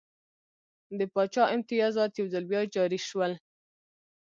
د 0.97 0.99
پاچا 1.13 1.43
امتیازات 1.55 2.11
یو 2.19 2.27
ځل 2.33 2.43
بیا 2.51 2.61
جاري 2.75 2.99
شول. 3.07 3.33